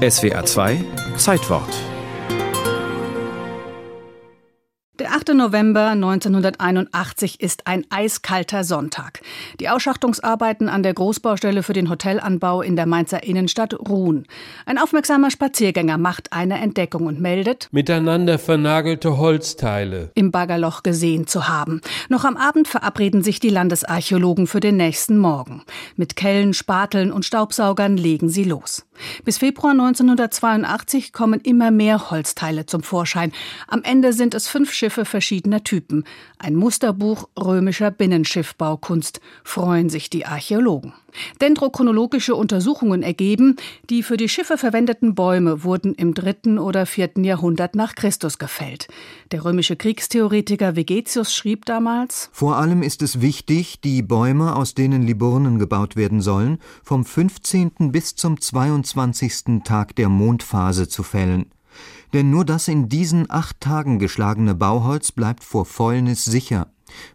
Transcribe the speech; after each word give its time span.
SWA 0.00 0.42
2 0.42 0.78
Zeitwort 1.16 1.99
8. 5.20 5.34
November 5.34 5.88
1981 5.88 7.42
ist 7.42 7.66
ein 7.66 7.84
eiskalter 7.90 8.64
Sonntag. 8.64 9.20
Die 9.60 9.68
Ausschachtungsarbeiten 9.68 10.70
an 10.70 10.82
der 10.82 10.94
Großbaustelle 10.94 11.62
für 11.62 11.74
den 11.74 11.90
Hotelanbau 11.90 12.62
in 12.62 12.74
der 12.74 12.86
Mainzer 12.86 13.22
Innenstadt 13.22 13.78
ruhen. 13.78 14.26
Ein 14.64 14.78
aufmerksamer 14.78 15.30
Spaziergänger 15.30 15.98
macht 15.98 16.32
eine 16.32 16.58
Entdeckung 16.58 17.06
und 17.06 17.20
meldet, 17.20 17.68
miteinander 17.70 18.38
vernagelte 18.38 19.18
Holzteile 19.18 20.10
im 20.14 20.30
Baggerloch 20.30 20.82
gesehen 20.82 21.26
zu 21.26 21.48
haben. 21.48 21.82
Noch 22.08 22.24
am 22.24 22.38
Abend 22.38 22.66
verabreden 22.66 23.22
sich 23.22 23.40
die 23.40 23.50
Landesarchäologen 23.50 24.46
für 24.46 24.60
den 24.60 24.78
nächsten 24.78 25.18
Morgen. 25.18 25.64
Mit 25.96 26.16
Kellen, 26.16 26.54
Spateln 26.54 27.12
und 27.12 27.26
Staubsaugern 27.26 27.98
legen 27.98 28.30
sie 28.30 28.44
los. 28.44 28.86
Bis 29.24 29.38
Februar 29.38 29.72
1982 29.72 31.12
kommen 31.12 31.40
immer 31.40 31.70
mehr 31.70 32.10
Holzteile 32.10 32.66
zum 32.66 32.82
Vorschein. 32.82 33.32
Am 33.68 33.82
Ende 33.82 34.12
sind 34.12 34.34
es 34.34 34.48
fünf 34.48 34.72
Schiffe 34.72 35.04
verschiedener 35.10 35.62
Typen. 35.62 36.04
Ein 36.38 36.54
Musterbuch 36.54 37.28
römischer 37.38 37.90
Binnenschiffbaukunst, 37.90 39.20
freuen 39.44 39.90
sich 39.90 40.08
die 40.08 40.24
Archäologen. 40.24 40.94
Dendrochronologische 41.40 42.34
Untersuchungen 42.34 43.02
ergeben, 43.02 43.56
die 43.88 44.02
für 44.02 44.16
die 44.16 44.28
Schiffe 44.28 44.56
verwendeten 44.56 45.14
Bäume 45.14 45.64
wurden 45.64 45.94
im 45.94 46.14
dritten 46.14 46.58
oder 46.58 46.86
vierten 46.86 47.24
Jahrhundert 47.24 47.74
nach 47.74 47.94
Christus 47.94 48.38
gefällt. 48.38 48.88
Der 49.32 49.44
römische 49.44 49.76
Kriegstheoretiker 49.76 50.76
Vegetius 50.76 51.34
schrieb 51.34 51.66
damals: 51.66 52.30
Vor 52.32 52.56
allem 52.56 52.82
ist 52.82 53.02
es 53.02 53.20
wichtig, 53.20 53.80
die 53.80 54.02
Bäume, 54.02 54.56
aus 54.56 54.74
denen 54.74 55.02
Liburnen 55.02 55.58
gebaut 55.58 55.96
werden 55.96 56.20
sollen, 56.20 56.58
vom 56.82 57.04
15. 57.04 57.92
bis 57.92 58.14
zum 58.14 58.40
22. 58.40 59.62
Tag 59.64 59.96
der 59.96 60.08
Mondphase 60.08 60.88
zu 60.88 61.02
fällen. 61.02 61.46
Denn 62.12 62.30
nur 62.30 62.44
das 62.44 62.68
in 62.68 62.88
diesen 62.88 63.30
acht 63.30 63.60
Tagen 63.60 63.98
geschlagene 63.98 64.54
Bauholz 64.54 65.12
bleibt 65.12 65.44
vor 65.44 65.64
Fäulnis 65.64 66.24
sicher. 66.24 66.68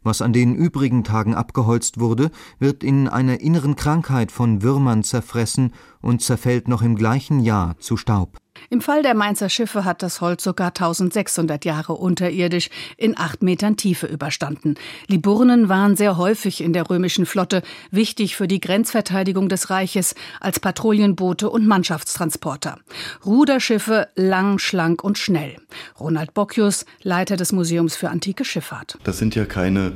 Was 0.04 0.22
an 0.22 0.34
den 0.34 0.56
übrigen 0.56 1.04
Tagen 1.04 1.36
abgeholzt 1.36 2.00
wurde, 2.00 2.32
wird 2.60 2.84
in 2.84 3.08
einer 3.08 3.42
inneren 3.42 3.76
Krankheit 3.76 4.32
von 4.32 4.62
Würmern 4.62 5.04
zerfressen 5.04 5.74
und 6.02 6.22
zerfällt 6.22 6.68
noch 6.68 6.82
im 6.82 6.96
gleichen 6.96 7.42
Jahr 7.42 7.78
zu 7.80 7.98
Staub. 7.98 8.38
Im 8.70 8.82
Fall 8.82 9.04
der 9.04 9.14
Mainzer 9.14 9.50
Schiffe 9.50 9.86
hat 9.86 10.02
das 10.02 10.22
Holz 10.22 10.44
sogar 10.44 10.68
1600 10.68 11.66
Jahre 11.66 11.94
unterirdisch 11.94 12.70
in 12.98 13.18
acht 13.18 13.44
Metern 13.44 13.78
Tiefe 13.78 14.08
überstanden. 14.08 14.76
Liburnen 15.08 15.70
waren 15.70 15.96
sehr 15.96 16.18
häufig 16.18 16.62
in 16.62 16.74
der 16.74 16.90
römischen 16.90 17.26
Flotte, 17.26 17.62
wichtig 17.92 18.36
für 18.36 18.48
die 18.48 18.60
Grenzverteidigung 18.60 19.50
des 19.50 19.70
Reiches 19.70 20.16
als 20.40 20.60
Patrouillenboote 20.60 21.50
und 21.50 21.68
Mannschaftstransporter. 21.68 22.80
Ruderschiffe 23.26 24.08
lang, 24.16 24.58
schlank 24.60 25.04
und 25.04 25.18
schnell. 25.18 25.58
Ronald 26.00 26.34
Bocchius, 26.34 26.86
Leiter 27.02 27.38
des 27.38 27.52
Museums 27.52 27.96
für 27.96 28.10
antike 28.10 28.46
Schifffahrt. 28.46 28.98
Das 29.04 29.18
sind 29.18 29.36
ja 29.36 29.46
keine 29.46 29.94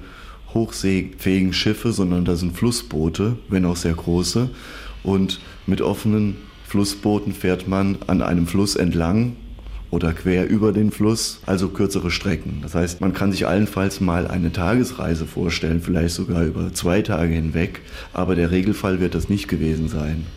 hochseefähigen 0.53 1.53
Schiffe, 1.53 1.91
sondern 1.91 2.25
das 2.25 2.39
sind 2.39 2.55
Flussboote, 2.55 3.37
wenn 3.49 3.65
auch 3.65 3.75
sehr 3.75 3.93
große 3.93 4.49
und 5.03 5.39
mit 5.67 5.81
offenen 5.81 6.37
Flussbooten 6.69 7.33
fährt 7.33 7.67
man 7.67 7.97
an 8.05 8.21
einem 8.21 8.45
Fluss 8.45 8.75
entlang 8.75 9.35
oder 9.89 10.13
quer 10.13 10.47
über 10.47 10.71
den 10.71 10.91
Fluss, 10.91 11.39
also 11.47 11.69
kürzere 11.69 12.11
Strecken. 12.11 12.59
Das 12.61 12.75
heißt, 12.75 13.01
man 13.01 13.11
kann 13.11 13.31
sich 13.31 13.47
allenfalls 13.47 14.01
mal 14.01 14.27
eine 14.27 14.51
Tagesreise 14.51 15.25
vorstellen, 15.25 15.81
vielleicht 15.81 16.13
sogar 16.13 16.43
über 16.43 16.71
zwei 16.71 17.01
Tage 17.01 17.33
hinweg, 17.33 17.81
aber 18.13 18.35
der 18.35 18.51
Regelfall 18.51 18.99
wird 18.99 19.15
das 19.15 19.29
nicht 19.29 19.47
gewesen 19.47 19.87
sein. 19.87 20.27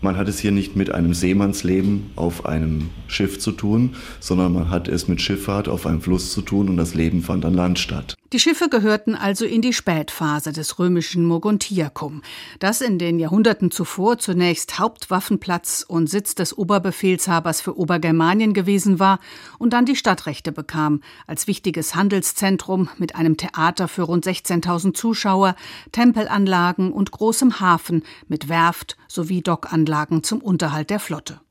Man 0.00 0.16
hat 0.16 0.28
es 0.28 0.38
hier 0.38 0.50
nicht 0.50 0.76
mit 0.76 0.94
einem 0.94 1.12
Seemannsleben 1.12 2.10
auf 2.16 2.46
einem 2.46 2.88
Schiff 3.06 3.38
zu 3.38 3.52
tun, 3.52 3.90
sondern 4.18 4.54
man 4.54 4.70
hat 4.70 4.88
es 4.88 5.08
mit 5.08 5.20
Schifffahrt 5.20 5.68
auf 5.68 5.86
einem 5.86 6.00
Fluss 6.00 6.32
zu 6.32 6.40
tun 6.40 6.70
und 6.70 6.78
das 6.78 6.94
Leben 6.94 7.20
fand 7.20 7.44
an 7.44 7.52
Land 7.52 7.78
statt. 7.78 8.16
Die 8.32 8.40
Schiffe 8.40 8.70
gehörten 8.70 9.14
also 9.14 9.44
in 9.44 9.60
die 9.60 9.74
Spätphase 9.74 10.52
des 10.52 10.78
römischen 10.78 11.26
Mogontiacum, 11.26 12.22
das 12.60 12.80
in 12.80 12.98
den 12.98 13.18
Jahrhunderten 13.18 13.70
zuvor 13.70 14.16
zunächst 14.16 14.78
Hauptwaffenplatz 14.78 15.84
und 15.86 16.06
Sitz 16.08 16.34
des 16.34 16.56
Oberbefehlshabers 16.56 17.60
für 17.60 17.76
Obergermanien 17.76 18.54
gewesen 18.54 18.98
war 18.98 19.18
und 19.58 19.74
dann 19.74 19.84
die 19.84 19.96
Stadtrechte 19.96 20.50
bekam, 20.50 21.02
als 21.26 21.46
wichtiges 21.46 21.94
Handelszentrum 21.94 22.88
mit 22.96 23.16
einem 23.16 23.36
Theater 23.36 23.86
für 23.86 24.04
rund 24.04 24.26
16.000 24.26 24.94
Zuschauer, 24.94 25.54
Tempelanlagen 25.92 26.90
und 26.90 27.10
großem 27.10 27.60
Hafen 27.60 28.02
mit 28.28 28.48
Werft 28.48 28.96
sowie 29.08 29.42
Dockanlagen 29.42 30.24
zum 30.24 30.40
Unterhalt 30.40 30.88
der 30.88 31.00
Flotte. 31.00 31.42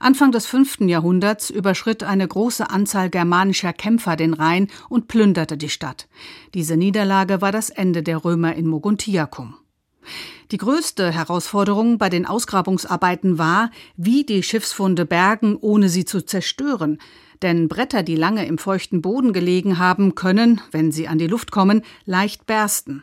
Anfang 0.00 0.32
des 0.32 0.46
fünften 0.46 0.88
Jahrhunderts 0.88 1.50
überschritt 1.50 2.02
eine 2.02 2.26
große 2.26 2.70
Anzahl 2.70 3.10
germanischer 3.10 3.72
Kämpfer 3.72 4.16
den 4.16 4.34
Rhein 4.34 4.68
und 4.88 5.08
plünderte 5.08 5.56
die 5.56 5.68
Stadt. 5.68 6.08
Diese 6.54 6.76
Niederlage 6.76 7.40
war 7.40 7.52
das 7.52 7.70
Ende 7.70 8.02
der 8.02 8.24
Römer 8.24 8.54
in 8.54 8.66
Mogontiacum. 8.66 9.56
Die 10.50 10.58
größte 10.58 11.10
Herausforderung 11.10 11.96
bei 11.96 12.08
den 12.08 12.26
Ausgrabungsarbeiten 12.26 13.38
war, 13.38 13.70
wie 13.96 14.24
die 14.24 14.42
Schiffsfunde 14.42 15.06
bergen, 15.06 15.56
ohne 15.56 15.88
sie 15.88 16.04
zu 16.04 16.20
zerstören. 16.20 16.98
Denn 17.40 17.68
Bretter, 17.68 18.02
die 18.02 18.16
lange 18.16 18.46
im 18.46 18.58
feuchten 18.58 19.00
Boden 19.00 19.32
gelegen 19.32 19.78
haben, 19.78 20.14
können, 20.14 20.60
wenn 20.70 20.92
sie 20.92 21.08
an 21.08 21.18
die 21.18 21.26
Luft 21.26 21.50
kommen, 21.50 21.82
leicht 22.04 22.46
bersten. 22.46 23.02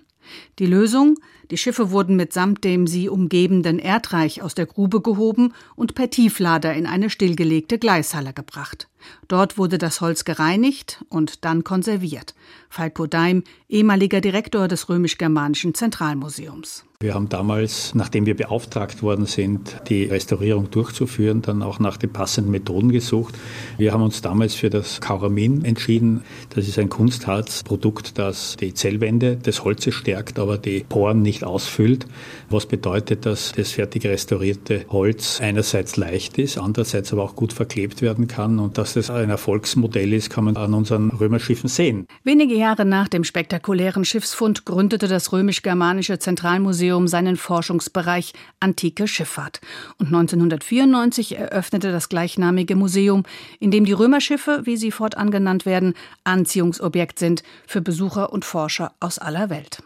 Die 0.59 0.65
Lösung? 0.65 1.15
Die 1.51 1.57
Schiffe 1.57 1.91
wurden 1.91 2.15
mitsamt 2.15 2.63
dem 2.63 2.85
sie 2.85 3.09
umgebenden 3.09 3.79
Erdreich 3.79 4.41
aus 4.41 4.53
der 4.53 4.65
Grube 4.65 5.01
gehoben 5.01 5.53
und 5.75 5.95
per 5.95 6.09
Tieflader 6.09 6.73
in 6.73 6.85
eine 6.85 7.09
stillgelegte 7.09 7.79
Gleishalle 7.79 8.33
gebracht. 8.33 8.88
Dort 9.27 9.57
wurde 9.57 9.77
das 9.77 10.01
Holz 10.01 10.25
gereinigt 10.25 11.03
und 11.09 11.45
dann 11.45 11.63
konserviert. 11.63 12.33
Falko 12.69 13.07
Daim, 13.07 13.43
ehemaliger 13.67 14.21
Direktor 14.21 14.67
des 14.67 14.89
römisch-germanischen 14.89 15.73
Zentralmuseums. 15.73 16.85
Wir 17.01 17.13
haben 17.13 17.29
damals, 17.29 17.95
nachdem 17.95 18.25
wir 18.25 18.35
beauftragt 18.35 19.01
worden 19.01 19.25
sind, 19.25 19.77
die 19.87 20.03
Restaurierung 20.03 20.69
durchzuführen, 20.69 21.41
dann 21.41 21.63
auch 21.63 21.79
nach 21.79 21.95
den 21.95 22.11
passenden 22.11 22.51
Methoden 22.51 22.89
gesucht. 22.89 23.35
Wir 23.77 23.93
haben 23.93 24.03
uns 24.03 24.21
damals 24.21 24.53
für 24.53 24.69
das 24.69 24.99
Kauramin 24.99 25.63
entschieden. 25.63 26.25
Das 26.49 26.67
ist 26.67 26.77
ein 26.77 26.89
Kunstharzprodukt, 26.89 28.17
das 28.17 28.57
die 28.57 28.73
Zellwände 28.73 29.37
des 29.37 29.63
Holzes 29.63 29.95
stärkt, 29.95 30.39
aber 30.39 30.57
die 30.57 30.81
Poren 30.89 31.21
nicht 31.21 31.45
ausfüllt. 31.45 32.05
Was 32.49 32.65
bedeutet, 32.65 33.25
dass 33.25 33.53
das 33.53 33.71
fertig 33.71 34.05
restaurierte 34.05 34.83
Holz 34.89 35.39
einerseits 35.39 35.95
leicht 35.95 36.37
ist, 36.37 36.57
andererseits 36.57 37.13
aber 37.13 37.23
auch 37.23 37.37
gut 37.37 37.53
verklebt 37.53 38.01
werden 38.01 38.27
kann. 38.27 38.59
Und 38.59 38.77
dass 38.95 39.07
das 39.07 39.15
ein 39.15 39.29
Erfolgsmodell 39.29 40.13
ist, 40.13 40.29
kann 40.29 40.45
man 40.45 40.57
an 40.57 40.73
unseren 40.73 41.09
Römerschiffen 41.11 41.69
sehen. 41.69 42.07
Wenige 42.23 42.55
Jahre 42.55 42.85
nach 42.85 43.07
dem 43.07 43.23
spektakulären 43.23 44.05
Schiffsfund 44.05 44.65
gründete 44.65 45.07
das 45.07 45.31
römisch-germanische 45.31 46.19
Zentralmuseum 46.19 46.69
Museum 46.69 47.07
seinen 47.07 47.35
Forschungsbereich 47.37 48.33
Antike 48.59 49.07
Schifffahrt. 49.07 49.61
Und 49.97 50.07
1994 50.07 51.37
eröffnete 51.37 51.91
das 51.91 52.09
gleichnamige 52.09 52.75
Museum, 52.75 53.23
in 53.59 53.69
dem 53.69 53.85
die 53.85 53.93
Römerschiffe, 53.93 54.61
wie 54.63 54.77
sie 54.77 54.91
fortan 54.91 55.29
genannt 55.29 55.65
werden, 55.65 55.93
Anziehungsobjekt 56.23 57.19
sind 57.19 57.43
für 57.67 57.81
Besucher 57.81 58.33
und 58.33 58.45
Forscher 58.45 58.93
aus 58.99 59.19
aller 59.19 59.49
Welt. 59.49 59.77